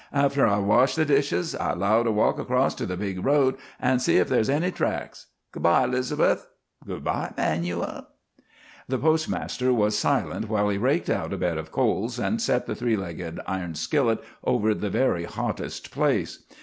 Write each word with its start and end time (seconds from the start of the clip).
After 0.13 0.47
I 0.47 0.57
wash 0.57 0.95
the 0.95 1.05
dishes, 1.05 1.53
I 1.53 1.73
'low 1.73 2.01
to 2.03 2.09
walk 2.11 2.39
across 2.39 2.73
to 2.73 2.87
the 2.87 2.97
big 2.97 3.23
road 3.23 3.55
an' 3.79 3.99
see 3.99 4.17
if 4.17 4.27
there's 4.29 4.49
any 4.49 4.71
tracks. 4.71 5.27
Good 5.51 5.61
by, 5.61 5.85
'Liz'beth. 5.85 6.47
Good 6.83 7.03
by, 7.03 7.31
'Manuel." 7.37 8.07
The 8.87 8.97
postmaster 8.97 9.71
was 9.71 9.95
silent 9.95 10.49
while 10.49 10.69
he 10.69 10.79
raked 10.79 11.11
out 11.11 11.33
a 11.33 11.37
bed 11.37 11.59
of 11.59 11.71
coals 11.71 12.17
and 12.17 12.41
set 12.41 12.65
the 12.65 12.73
three 12.73 12.97
legged 12.97 13.41
iron 13.45 13.75
skillet 13.75 14.23
over 14.43 14.73
the 14.73 14.89
very 14.89 15.25
hottest 15.25 15.91
place. 15.91 16.45